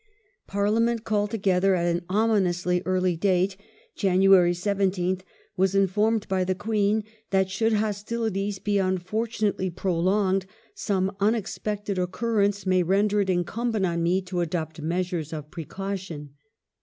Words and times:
Parliament, 0.47 1.03
called 1.03 1.29
together 1.29 1.75
at 1.75 1.85
an 1.85 2.03
ominously 2.09 2.81
early 2.85 3.15
date 3.15 3.55
(Jan. 3.95 4.17
17th), 4.17 5.19
was 5.57 5.75
informed 5.75 6.27
by 6.27 6.43
the 6.43 6.55
Queen 6.55 7.03
that" 7.29 7.51
should 7.51 7.73
hostilities 7.73 8.57
be 8.57 8.79
unfortunately 8.79 9.69
prolonged, 9.69 10.47
some 10.73 11.15
unexpected 11.19 11.99
occurrence 11.99 12.65
may 12.65 12.81
render 12.81 13.21
it 13.21 13.29
incumbent 13.29 13.85
on 13.85 14.01
me 14.01 14.23
to 14.23 14.41
adopt 14.41 14.81
measures 14.81 15.31
of 15.31 15.51
precaution". 15.51 16.33